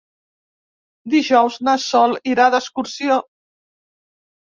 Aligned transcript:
Dijous 1.15 1.59
na 1.69 1.77
Sol 1.85 2.19
irà 2.35 2.51
d'excursió. 2.59 3.23